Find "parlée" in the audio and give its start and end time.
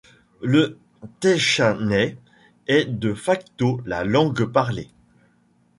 4.45-4.89